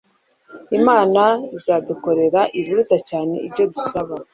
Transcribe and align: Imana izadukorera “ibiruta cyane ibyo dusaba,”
Imana 0.79 1.23
izadukorera 1.55 2.41
“ibiruta 2.59 2.97
cyane 3.09 3.35
ibyo 3.47 3.63
dusaba,” 3.73 4.13